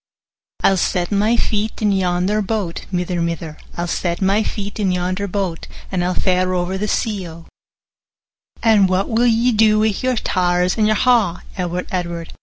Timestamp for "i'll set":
0.63-1.11, 3.77-4.19